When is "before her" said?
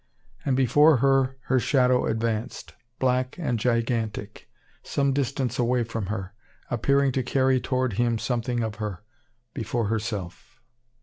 0.57-1.37